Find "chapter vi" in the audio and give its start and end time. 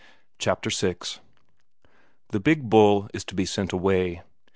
0.39-0.95